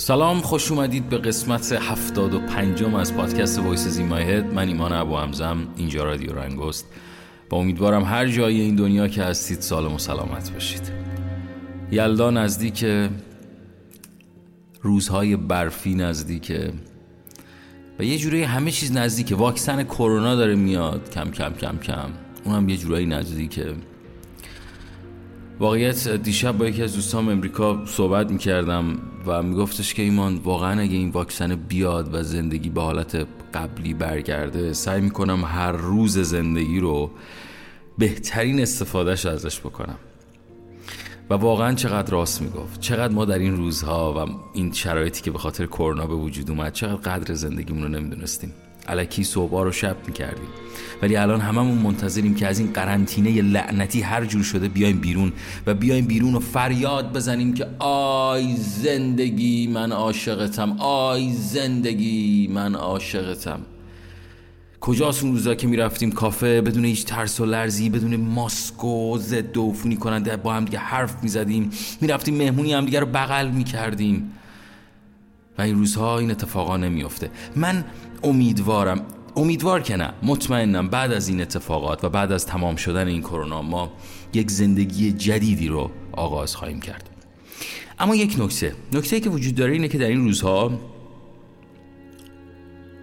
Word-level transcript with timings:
سلام 0.00 0.40
خوش 0.40 0.72
اومدید 0.72 1.08
به 1.08 1.18
قسمت 1.18 1.72
هفتاد 1.72 2.34
و 2.34 2.40
پنجم 2.40 2.94
از 2.94 3.14
پادکست 3.14 3.58
وایس 3.58 3.86
زیمایهد. 3.88 4.54
من 4.54 4.68
ایمان 4.68 4.92
ابو 4.92 5.16
همزم 5.16 5.68
اینجا 5.76 6.04
رادیو 6.04 6.32
رنگست 6.32 6.86
با 7.48 7.58
امیدوارم 7.58 8.04
هر 8.04 8.26
جای 8.26 8.60
این 8.60 8.76
دنیا 8.76 9.08
که 9.08 9.22
هستید 9.22 9.60
سالم 9.60 9.94
و 9.94 9.98
سلامت 9.98 10.52
باشید. 10.52 10.92
یلدا 11.90 12.30
نزدیک 12.30 12.86
روزهای 14.82 15.36
برفی 15.36 15.94
نزدیکه 15.94 16.72
و 17.98 18.04
یه 18.04 18.18
جورایی 18.18 18.42
همه 18.42 18.70
چیز 18.70 18.92
نزدیکه 18.92 19.34
واکسن 19.34 19.82
کرونا 19.82 20.34
داره 20.34 20.54
میاد. 20.54 21.10
کم 21.10 21.30
کم 21.30 21.52
کم 21.52 21.78
کم. 21.78 22.10
اونم 22.44 22.68
یه 22.68 22.76
جورایی 22.76 23.06
نزدیکه 23.06 23.74
واقعیت 25.60 26.08
دیشب 26.08 26.58
با 26.58 26.66
یکی 26.66 26.82
از 26.82 26.94
دوستان 26.94 27.28
امریکا 27.28 27.86
صحبت 27.86 28.30
می‌کردم 28.30 28.98
و 29.26 29.42
میگفتش 29.42 29.94
که 29.94 30.02
ایمان 30.02 30.36
واقعا 30.36 30.80
اگه 30.80 30.96
این 30.96 31.10
واکسن 31.10 31.54
بیاد 31.54 32.14
و 32.14 32.22
زندگی 32.22 32.68
به 32.68 32.80
حالت 32.80 33.26
قبلی 33.54 33.94
برگرده 33.94 34.72
سعی 34.72 35.00
می‌کنم 35.00 35.44
هر 35.44 35.72
روز 35.72 36.18
زندگی 36.18 36.80
رو 36.80 37.10
بهترین 37.98 38.60
استفادهش 38.60 39.26
ازش 39.26 39.60
بکنم. 39.60 39.96
و 41.30 41.34
واقعا 41.34 41.74
چقدر 41.74 42.10
راست 42.12 42.42
می‌گفت. 42.42 42.80
چقدر 42.80 43.14
ما 43.14 43.24
در 43.24 43.38
این 43.38 43.56
روزها 43.56 44.26
و 44.26 44.30
این 44.54 44.72
شرایطی 44.72 45.22
که 45.22 45.30
به 45.30 45.38
خاطر 45.38 45.66
کرونا 45.66 46.06
به 46.06 46.14
وجود 46.14 46.50
اومد 46.50 46.72
چقدر 46.72 46.96
قدر 46.96 47.34
زندگیمون 47.34 47.82
رو 47.82 47.88
نمی‌دونستیم. 47.88 48.52
علکی 48.90 49.24
صبح 49.24 49.50
رو 49.50 49.72
شب 49.72 49.96
می‌کردیم. 50.06 50.48
ولی 51.02 51.16
الان 51.16 51.40
هممون 51.40 51.78
منتظریم 51.78 52.34
که 52.34 52.46
از 52.46 52.58
این 52.58 52.72
قرنطینه 52.72 53.42
لعنتی 53.42 54.00
هر 54.00 54.24
جور 54.24 54.42
شده 54.42 54.68
بیایم 54.68 54.98
بیرون 54.98 55.32
و 55.66 55.74
بیایم 55.74 56.06
بیرون 56.06 56.34
و 56.34 56.40
فریاد 56.40 57.12
بزنیم 57.12 57.54
که 57.54 57.66
آی 57.78 58.56
زندگی 58.56 59.66
من 59.66 59.92
عاشقتم 59.92 60.76
آی 60.78 61.32
زندگی 61.32 62.48
من 62.48 62.74
عاشقتم. 62.74 63.60
کجاست 64.80 65.22
اون 65.22 65.32
روزا 65.32 65.54
که 65.54 65.66
می‌رفتیم 65.66 66.12
کافه 66.12 66.60
بدون 66.60 66.84
هیچ 66.84 67.04
ترس 67.04 67.40
و 67.40 67.44
لرزی 67.44 67.90
بدون 67.90 68.16
ماسک 68.16 68.84
و 68.84 69.18
ضد 69.18 69.58
عفونی 69.58 69.96
کننده 69.96 70.36
با 70.36 70.54
هم 70.54 70.64
دیگه 70.64 70.78
حرف 70.78 71.22
می‌زدیم. 71.22 71.70
می‌رفتیم 72.00 72.36
مهمونی 72.36 72.72
هم 72.72 72.84
دیگه 72.84 73.00
رو 73.00 73.06
بغل 73.06 73.50
می‌کردیم. 73.50 74.32
و 75.58 75.62
این 75.62 75.74
روزها 75.74 76.18
این 76.18 76.30
اتفاقا 76.30 76.76
نمیافته. 76.76 77.30
من 77.56 77.84
امیدوارم. 78.22 79.02
امیدوار 79.36 79.80
که 79.80 79.96
نه. 79.96 80.12
مطمئنم 80.22 80.88
بعد 80.88 81.12
از 81.12 81.28
این 81.28 81.40
اتفاقات 81.40 82.04
و 82.04 82.08
بعد 82.08 82.32
از 82.32 82.46
تمام 82.46 82.76
شدن 82.76 83.08
این 83.08 83.20
کرونا 83.20 83.62
ما 83.62 83.92
یک 84.32 84.50
زندگی 84.50 85.12
جدیدی 85.12 85.68
رو 85.68 85.90
آغاز 86.12 86.56
خواهیم 86.56 86.80
کرد. 86.80 87.10
اما 87.98 88.16
یک 88.16 88.36
نکته. 88.38 88.74
نکته 88.92 89.20
که 89.20 89.30
وجود 89.30 89.54
داره 89.54 89.72
اینه 89.72 89.88
که 89.88 89.98
در 89.98 90.06
این 90.06 90.24
روزها 90.24 90.72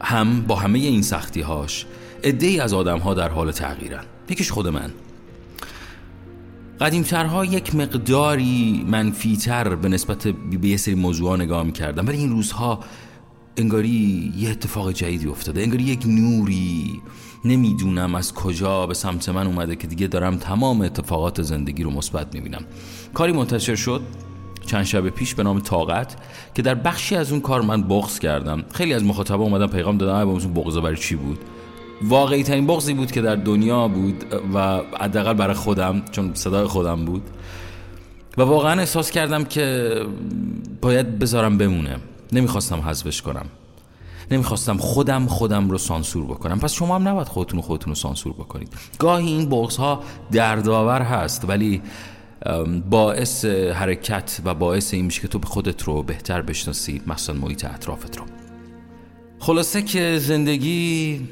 هم 0.02 0.42
با 0.42 0.56
همه 0.56 0.80
این 0.80 1.02
سختی 1.02 1.42
هاش 1.42 1.86
ای 2.24 2.60
از 2.60 2.74
آدم 2.74 3.00
ها 3.00 3.14
در 3.14 3.30
حال 3.30 3.52
تغییرن. 3.52 4.04
یکیش 4.30 4.52
خود 4.52 4.68
من. 4.68 4.92
قدیمترها 6.80 7.46
یک 7.46 7.76
مقداری 7.76 8.86
منفیتر 8.88 9.76
به 9.76 9.90
نسبت 9.90 10.28
به 10.62 10.68
یه 10.68 10.78
سری 10.78 10.96
موضوع 10.96 11.38
نگاه 11.38 11.64
می‌کردم. 11.64 12.08
ولی 12.08 12.18
این 12.18 12.30
روزها 12.30 12.80
انگاری 13.58 14.34
یه 14.38 14.50
اتفاق 14.50 14.92
جدیدی 14.92 15.28
افتاده. 15.28 15.62
انگاری 15.62 15.84
یک 15.84 16.06
نوری 16.06 17.02
نمی‌دونم 17.46 18.16
از 18.16 18.34
کجا 18.34 18.88
به 18.88 18.94
سمت 18.94 19.30
من 19.30 19.48
اومده 19.48 19.76
که 19.76 19.88
دیگه 19.88 20.08
دارم 20.08 20.38
تمام 20.38 20.82
اتفاقات 20.82 21.42
زندگی 21.42 21.84
رو 21.84 21.92
مثبت 21.92 22.36
می‌بینم. 22.36 22.66
کاری 23.14 23.32
منتشر 23.32 23.76
شد 23.76 24.02
چند 24.66 24.84
شب 24.84 25.10
پیش 25.10 25.36
به 25.36 25.44
نام 25.44 25.60
طاقت 25.60 26.16
که 26.54 26.62
در 26.62 26.76
بخشی 26.76 27.16
از 27.16 27.32
اون 27.32 27.42
کار 27.42 27.62
من 27.62 27.84
بغض 27.84 28.20
کردم. 28.20 28.64
خیلی 28.74 28.94
از 28.94 29.04
مخاطبا 29.04 29.44
اومدن 29.44 29.68
پیغام 29.68 29.98
دادن 29.98 30.26
با 30.26 30.32
اون 30.32 30.54
بغض 30.54 30.78
برای 30.78 30.98
چی 30.98 31.16
بود؟ 31.16 31.40
واقعی 32.02 32.44
ترین 32.44 32.68
بغضی 32.68 32.94
بود 32.94 33.12
که 33.12 33.22
در 33.22 33.36
دنیا 33.36 33.88
بود 33.88 34.26
و 34.54 34.82
حداقل 35.00 35.34
برای 35.34 35.56
خودم 35.56 36.02
چون 36.12 36.32
صدای 36.34 36.68
خودم 36.68 37.06
بود. 37.06 37.22
و 38.38 38.42
واقعا 38.42 38.80
احساس 38.80 39.12
کردم 39.12 39.44
که 39.44 39.96
باید 40.82 41.20
بذارم 41.20 41.58
بمونه. 41.58 41.98
نمی‌خواستم 42.32 42.80
حذفش 42.80 43.22
کنم. 43.22 43.46
نمی‌خواستم 44.32 44.78
خودم 44.78 45.28
خودم 45.28 45.70
رو 45.70 45.78
سانسور 45.78 46.26
بکنم. 46.26 46.60
پس 46.60 46.74
شما 46.74 46.96
هم 46.96 47.08
نباید 47.08 47.28
خودتون 47.28 47.62
خودتون 47.62 47.92
رو 47.92 47.96
سانسور 47.96 48.34
بکنید. 48.34 48.74
گاهی 49.00 49.28
این 49.28 49.50
بغض 49.50 49.78
ها 49.78 50.04
دردآور 50.32 51.02
هست 51.02 51.50
ولی 51.50 51.82
باعث 52.90 53.46
حرکت 53.46 54.42
و 54.46 54.54
باعث 54.54 54.94
این 54.94 55.06
میشه 55.06 55.22
که 55.22 55.28
تو 55.28 55.40
به 55.40 55.48
خودت 55.48 55.84
رو 55.84 56.04
بهتر 56.04 56.42
بشناسی 56.42 57.02
مثلا 57.08 57.36
محیط 57.36 57.66
اطرافت 57.66 58.18
رو. 58.18 58.26
خلاصه 59.40 59.82
که 59.82 60.18
زندگی 60.20 61.28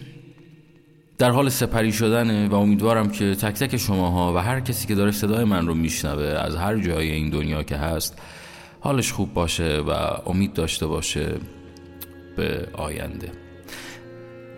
در 1.18 1.32
حال 1.32 1.50
سپری 1.50 1.92
شدنه 1.92 2.48
و 2.48 2.56
امیدوارم 2.56 3.10
که 3.10 3.36
تک 3.36 3.54
تک 3.54 3.78
شماها 3.78 4.34
و 4.34 4.38
هر 4.38 4.60
کسی 4.60 4.88
که 4.88 4.96
داره 4.96 5.12
صدای 5.12 5.44
من 5.44 5.68
رو 5.68 5.74
میشنوه 5.74 6.26
از 6.26 6.56
هر 6.56 6.78
جای 6.78 7.12
این 7.12 7.30
دنیا 7.30 7.64
که 7.64 7.78
هست 7.78 8.18
حالش 8.86 9.12
خوب 9.12 9.34
باشه 9.34 9.78
و 9.78 9.92
امید 10.26 10.54
داشته 10.54 10.88
باشه 10.88 11.34
به 12.36 12.68
آینده. 12.74 13.32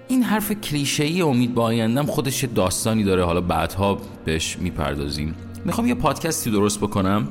این 0.08 0.24
حرف 0.24 0.52
کلیشه 0.52 1.04
ای 1.04 1.22
امید 1.22 1.56
به 1.56 1.62
آیندم 1.62 2.06
خودش 2.06 2.44
داستانی 2.44 3.04
داره. 3.04 3.24
حالا 3.24 3.42
بعدها 3.42 4.02
بهش 4.26 4.58
می‌پردازیم. 4.60 5.36
می‌خوام 5.66 5.88
یه 5.88 5.94
پادکستی 5.94 6.52
درست 6.52 6.80
بکنم 6.80 7.28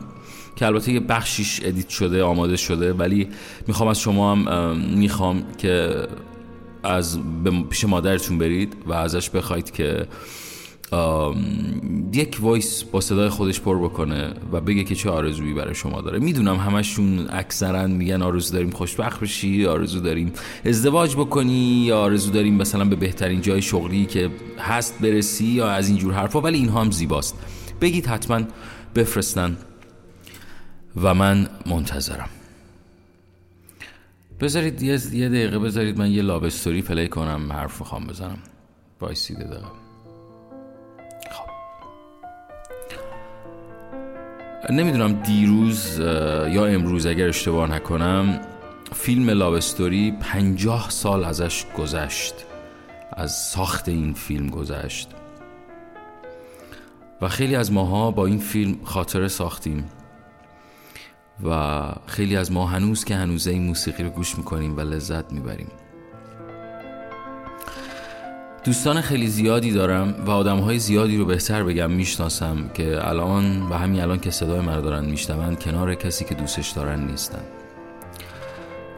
که 0.57 0.67
البته 0.67 0.93
یه 0.93 1.01
بخشیش 1.01 1.61
ادیت 1.65 1.89
شده 1.89 2.23
آماده 2.23 2.57
شده 2.57 2.93
ولی 2.93 3.29
می‌خوام 3.67 3.89
از 3.89 4.01
شما 4.01 4.35
هم 4.35 4.77
می‌خوام 4.77 5.45
که 5.59 6.07
از 6.83 7.19
پیش 7.71 7.85
مادرتون 7.85 8.39
برید 8.39 8.77
و 8.87 8.93
ازش 8.93 9.31
بخواید 9.31 9.71
که 9.71 10.07
یک 12.13 12.39
voice 12.41 12.83
با 12.83 13.01
صدای 13.01 13.29
خودش 13.29 13.61
پر 13.61 13.85
بکنه 13.85 14.35
و 14.53 14.61
بگه 14.61 14.85
که 14.85 14.95
چه 14.95 15.11
آرزویی 15.11 15.55
برای 15.55 15.75
شما 15.75 16.01
داره. 16.01 16.19
می‌دونم 16.19 16.57
همشون 16.57 17.27
اکثرا 17.31 17.87
میگن 17.87 18.23
آرزو 18.23 18.53
داریم 18.53 18.71
خوشبخت 18.71 19.21
بشی 19.21 19.67
آرزو 19.67 20.01
داریم 20.01 20.33
ازدواج 20.65 21.17
بکنی 21.17 21.85
یا 21.85 21.99
آرزو 21.99 22.31
داریم 22.33 22.55
مثلا 22.55 22.85
به 22.85 22.97
بهترین 22.97 23.41
جای 23.41 23.63
شغلی 23.63 24.07
که 24.07 24.31
هست 24.59 24.99
برسی 24.99 25.47
یا 25.47 25.71
از 25.71 25.89
اینجور 25.89 26.15
حرفا 26.15 26.41
ولی 26.41 26.59
اینها 26.59 26.81
هم 26.81 26.91
زیباست. 26.91 27.35
بگید 27.81 28.07
حتما 28.07 28.41
بفرستن 28.95 29.57
و 31.03 31.15
من 31.15 31.49
منتظرم. 31.67 32.29
بذارید 34.41 34.83
یه 34.83 35.29
دقیقه 35.29 35.59
بذارید 35.59 35.99
من 35.99 36.11
یه 36.11 36.23
love 36.23 36.49
story 36.49 36.83
play 36.83 37.09
کنم 37.09 37.53
حرف 37.53 37.81
می‌خوام 37.81 38.07
بزنم. 38.07 38.39
وایسیده 39.01 39.45
دقیقه. 39.45 39.86
نمی‌دونم 44.71 45.13
دیروز 45.13 45.99
یا 45.99 46.67
امروز 46.67 47.07
اگر 47.07 47.29
اشتباه 47.29 47.71
نکنم 47.71 48.41
فیلم 48.93 49.31
لاوستوری 49.31 50.11
پنجاه 50.21 50.91
سال 50.91 51.25
ازش 51.25 51.65
گذشت. 51.79 52.35
از 53.13 53.33
ساخت 53.33 53.89
این 53.89 54.15
فیلم 54.15 54.51
گذشت. 54.51 55.09
و 57.23 57.29
خیلی 57.29 57.57
از 57.57 57.73
ماها 57.73 58.11
با 58.11 58.27
این 58.27 58.39
فیلم 58.39 58.77
خاطره 58.85 59.29
ساختیم. 59.29 59.85
و 61.45 61.83
خیلی 62.07 62.37
از 62.37 62.53
ما 62.53 62.67
هنوز 62.67 63.05
که 63.05 63.15
هنوزه 63.15 63.51
این 63.51 63.63
موسیقی 63.63 64.03
رو 64.03 64.11
گوش 64.11 64.39
می‌کنیم 64.39 64.77
و 64.77 64.81
لذت 64.81 65.33
می‌بریم. 65.33 65.69
دوستان 68.67 69.01
خیلی 69.01 69.27
زیادی 69.27 69.73
دارم 69.73 70.15
و 70.27 70.31
آدم 70.31 70.59
های 70.59 70.79
زیادی 70.79 71.17
رو 71.17 71.25
بهتر 71.25 71.63
بگم 71.65 71.91
می‌شناسم 71.91 72.71
که 72.75 73.09
الان 73.09 73.63
و 73.63 73.75
همین 73.75 74.01
الان 74.01 74.21
که 74.21 74.31
صدای 74.31 74.61
من 74.61 74.81
دارن 74.81 75.05
میشنون 75.05 75.57
کنار 75.57 75.95
کسی 75.95 76.25
که 76.25 76.35
دوستش 76.35 76.71
دارن 76.71 77.07
نیستن. 77.07 77.43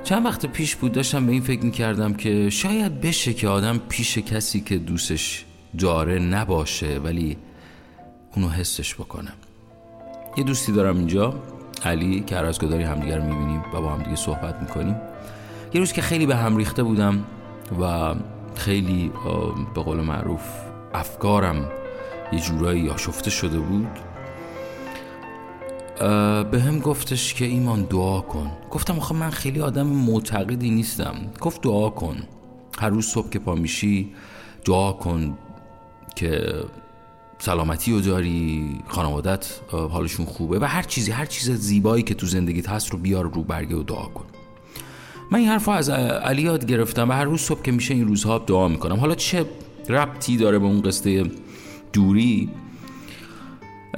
چند 0.04 0.26
وقت 0.26 0.46
پیش 0.46 0.76
بود 0.76 0.93
داشتم 0.93 1.26
به 1.26 1.32
این 1.32 1.40
فکر 1.40 1.64
می‌کردم 1.64 2.14
که 2.14 2.50
شاید 2.50 3.00
بشه 3.00 3.32
که 3.32 3.48
آدم 3.48 3.78
پیش 3.88 4.19
کسی 4.19 4.60
که 4.60 4.78
دوستش 4.78 5.44
داره 5.78 6.19
نباشه 6.19 6.98
ولی 7.04 7.37
اونو 8.37 8.48
حسش 8.48 8.94
بکنه. 8.94 9.32
یه 10.37 10.44
دوستی 10.44 10.72
دارم 10.72 10.96
اینجا 10.96 11.34
علی 11.84 12.20
که 12.20 12.37
از 12.37 12.58
گداری 12.58 12.82
همدیگر 12.82 13.20
می‌بینیم 13.20 13.62
و 13.75 13.81
با 13.81 13.90
همدیگه 13.90 14.16
صحبت 14.16 14.60
می‌کنیم. 14.60 14.96
یه 15.75 15.81
روز 15.81 15.93
که 15.93 16.02
خیلی 16.02 16.26
به 16.26 16.37
هم 16.37 16.56
ریخته 16.56 16.82
بودم 16.82 17.25
و 17.81 18.14
خیلی 18.58 19.12
به 19.75 19.82
قول 19.82 20.00
معروف 20.00 20.40
افکارم 20.94 21.70
یه 22.32 22.40
جورایی 22.40 22.88
آشفته 22.88 23.31
شده 23.31 23.58
بود. 23.58 23.88
به 26.50 26.60
هم 26.60 26.78
گفتش 26.78 27.34
که 27.34 27.44
ایمان 27.44 27.82
دعا 27.82 28.20
کن. 28.20 28.52
گفتم 28.70 28.96
آخه 28.96 29.14
من 29.14 29.31
خیلی 29.31 29.60
آدم 29.60 29.87
معتقدی 29.87 30.70
نیستم. 30.70 31.14
گفت 31.40 31.62
دعا 31.62 31.90
کن. 31.90 32.16
هر 32.78 32.88
روز 32.88 33.06
صبح 33.06 33.31
که 33.31 33.38
پا 33.38 33.55
میشی 33.55 34.12
دعا 34.64 34.93
کن 34.93 35.38
که 36.16 36.55
سلامتی 37.38 37.93
رو 37.93 38.00
داری 38.00 38.69
خانوادت 38.88 39.60
حالشون 39.70 40.26
خوبه 40.26 40.58
و 40.58 40.64
هر 40.64 40.82
چیزی 40.82 41.10
هر 41.10 41.26
چیز 41.26 41.50
زیبایی 41.50 42.02
که 42.02 42.14
تو 42.14 42.26
زندگیت 42.26 42.69
هست 42.69 42.90
رو 42.90 42.99
بیار 42.99 43.31
رو 43.31 43.43
برگه 43.43 43.76
و 43.76 43.82
دعا 43.82 44.05
کن. 44.05 44.25
من 45.30 45.38
این 45.38 45.48
حرف 45.48 45.69
از 45.69 45.90
علی 45.90 46.58
گرفتم 46.58 47.08
و 47.08 47.12
هر 47.12 47.25
روز 47.25 47.40
صبح 47.40 47.62
که 47.62 47.72
میشه 47.72 47.94
این 47.94 48.08
روزها 48.08 48.38
دعا 48.38 48.69
می‌کنم. 48.69 48.96
حالا 48.96 49.14
چه 49.14 49.44
ربطی 49.88 50.36
داره 50.36 50.58
به 50.58 50.66
اون 50.66 50.82
قصه 50.82 51.25
دوری؟ 51.92 52.48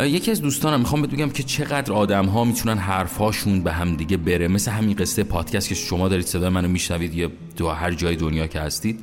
یکی 0.00 0.30
از 0.30 0.40
دوستانم 0.40 0.80
می‌خوام 0.80 1.02
بگم 1.02 1.30
که 1.30 1.42
چقدر 1.42 1.92
آدم 1.92 2.26
ها 2.26 2.44
می‌تونن 2.44 2.78
حرفهاشون 2.78 3.62
به 3.62 3.72
هم 3.72 3.96
دیگه 3.96 4.16
بره. 4.16 4.48
مثل 4.48 4.70
همین 4.70 4.96
قصه 4.96 5.24
پادکست 5.24 5.68
که 5.68 5.74
شما 5.74 6.08
دارید 6.08 6.26
صدای 6.26 6.48
منو 6.48 6.68
میشنوید 6.68 7.14
یا 7.14 7.30
دو 7.56 7.68
هر 7.68 7.92
جای 7.92 8.16
دنیا 8.16 8.46
که 8.46 8.60
هستید. 8.60 9.00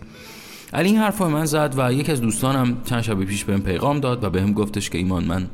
علی 0.73 0.89
این 0.89 0.97
حرف 0.97 1.21
من 1.21 1.45
زد 1.45 1.73
و 1.77 1.93
یکی 1.93 2.11
از 2.11 2.21
دوستانم 2.21 2.77
چند 2.85 3.01
شب 3.01 3.23
پیش 3.23 3.43
بهم 3.43 3.61
پیغام 3.61 3.99
داد 3.99 4.23
و 4.23 4.29
بهم 4.29 4.53
گفتش 4.53 4.89
که 4.89 4.97
ایمان 4.97 5.23
من 5.23 5.47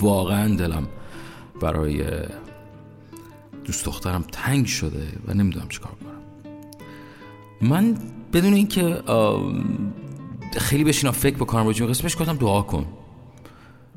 واقعا 0.00 0.56
دلم 0.56 0.88
برای 1.60 2.04
دوست 3.66 3.84
دخترم 3.84 4.24
تنگ 4.32 4.66
شده 4.66 5.08
و 5.26 5.34
نمی‌دونم 5.34 5.68
چیکار 5.68 5.92
کنم. 5.92 6.22
من 7.70 7.98
بدون 8.32 8.54
اینکه 8.54 9.02
خیلی 10.56 10.84
بشینم 10.84 11.12
فکر 11.12 11.36
بکنم 11.36 11.66
راجع 11.66 11.84
به 11.84 11.90
قسمش 11.90 12.16
گفتم 12.16 12.36
دعا 12.36 12.62
کن. 12.62 12.86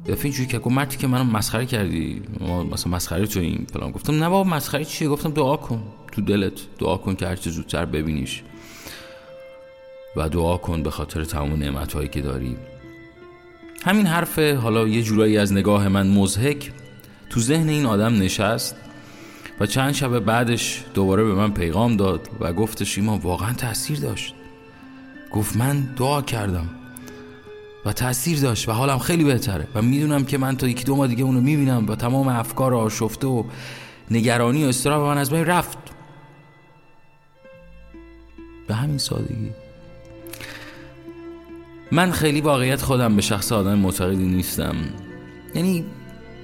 دفعه 0.08 0.26
اینجوری 0.26 0.48
که 0.48 0.60
گفت 0.60 0.76
مردی 0.76 0.98
که 0.98 1.08
منو 1.08 1.24
مسخره 1.24 1.66
کردی 1.66 2.22
ما 2.40 2.64
مثلا 2.64 2.94
مسخره 2.94 3.28
تو 3.28 3.40
این 3.40 3.68
فلان. 3.74 3.92
گفتم 3.92 4.14
نه 4.24 4.30
بابا 4.30 4.50
مسخره 4.50 4.86
چیه؟ 4.86 5.10
گفتم 5.10 5.32
دعا 5.32 5.58
کن. 5.58 5.84
تو 6.12 6.22
دلت 6.22 6.78
دعا 6.80 6.98
کن 6.98 7.16
که 7.16 7.28
هرچه 7.28 7.50
زودتر 7.50 7.86
ببینیش. 7.86 8.44
و 10.16 10.30
دعا 10.30 10.58
کن 10.58 10.84
به 10.84 10.92
خاطر 10.92 11.24
تمام 11.24 11.54
نعمت 11.54 11.94
هایی 11.94 12.08
که 12.08 12.22
داری. 12.22 12.56
همین 13.84 14.06
حرف 14.06 14.40
حالا 14.40 14.88
یه 14.88 15.02
جورایی 15.02 15.38
از 15.38 15.54
نگاه 15.54 15.88
من 15.88 16.08
مزهک 16.08 16.72
تو 17.30 17.40
ذهن 17.40 17.70
این 17.70 17.86
آدم 17.86 18.22
نشست. 18.22 18.76
و 19.60 19.66
چند 19.66 19.94
شب 19.94 20.20
بعدش 20.20 20.84
دوباره 20.94 21.24
به 21.24 21.34
من 21.34 21.52
پیغام 21.52 21.98
داد 21.98 22.30
و 22.40 22.54
گفتش 22.54 22.98
ایما 22.98 23.18
واقعا 23.18 23.54
تاثیر 23.54 24.00
داشت. 24.00 24.36
گفت 25.32 25.58
من 25.58 25.80
دعا 25.82 26.22
کردم 26.22 26.70
و 27.86 27.94
تاثیر 27.94 28.40
داشت 28.40 28.70
و 28.70 28.72
حالم 28.72 29.00
خیلی 29.00 29.24
بهتره 29.24 29.68
و 29.76 29.82
می‌دونم 29.82 30.26
که 30.26 30.38
من 30.38 30.58
تا 30.58 30.68
یکی 30.68 30.84
دو 30.84 30.96
ماه 30.96 31.08
دیگه 31.08 31.24
اونو 31.24 31.42
می‌بینم 31.42 31.88
و 31.88 31.96
تمام 31.96 32.28
افکار 32.28 32.76
آشفته 32.76 33.28
و 33.28 33.44
نگرانی 34.12 34.66
و 34.66 34.68
استراب 34.68 35.08
من 35.08 35.18
از 35.18 35.32
بین 35.32 35.46
رفت. 35.46 35.78
به 38.68 38.76
همین 38.76 38.98
سادگی. 38.98 39.52
من 41.92 42.12
خیلی 42.12 42.42
واقعیت 42.42 42.82
خودم 42.82 43.16
به 43.16 43.22
شخص 43.22 43.52
آدم 43.52 43.80
معتقدی 43.80 44.26
نیستم. 44.26 44.76
یعنی 45.56 45.86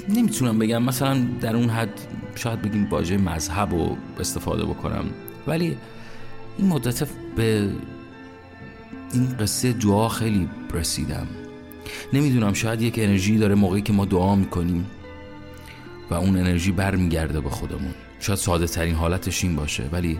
نمی‌تونم 0.09 0.59
بگم. 0.59 0.83
مثلا 0.83 1.27
در 1.41 1.55
اون 1.55 1.69
حد 1.69 2.01
شاید 2.35 2.61
بگیم 2.61 2.89
واژه 2.89 3.17
مذهب 3.17 3.71
رو 3.71 3.97
استفاده 4.19 4.65
بکنم. 4.65 5.05
ولی 5.47 5.77
این 6.57 6.67
مدت 6.67 7.07
به 7.35 7.69
این 9.13 9.37
قصه 9.37 9.73
دعا 9.73 10.09
خیلی 10.09 10.49
رسیدم. 10.73 11.27
نمی‌دونم 12.13 12.53
شاید 12.53 12.81
یک 12.81 12.99
انرژی 12.99 13.37
داره 13.37 13.55
موقعی 13.55 13.81
که 13.81 13.93
ما 13.93 14.05
دعا 14.05 14.35
می‌کنیم 14.35 14.85
و 16.09 16.13
اون 16.13 16.37
انرژی 16.37 16.71
برمیگرده 16.71 17.41
به 17.41 17.49
خودمون. 17.49 17.93
شاید 18.19 18.39
ساده 18.39 18.67
ترین 18.67 18.95
حالتش 18.95 19.43
این 19.43 19.55
باشه. 19.55 19.89
ولی 19.91 20.19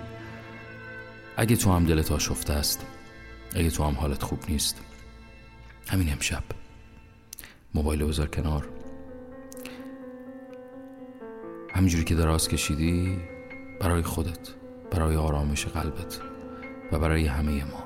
اگه 1.38 1.56
تو 1.56 1.72
هم 1.74 1.86
دلت 1.86 2.12
آشفته 2.12 2.54
است 2.54 2.86
اگه 3.56 3.70
تو 3.70 3.84
هم 3.84 3.94
حالت 3.94 4.24
خوب 4.24 4.40
نیست 4.50 4.82
همین 5.88 6.12
امشب 6.12 6.44
موبایل 7.74 8.04
بذار 8.04 8.28
کنار. 8.28 8.68
همینجوری 11.76 12.04
که 12.04 12.16
دراز 12.16 12.48
کشیدی 12.48 13.18
برای 13.80 14.02
خودت 14.02 14.50
برای 14.92 15.16
آرامش 15.16 15.66
قلبت 15.66 16.20
و 16.92 17.00
برای 17.00 17.26
همه 17.26 17.64
ما. 17.66 17.85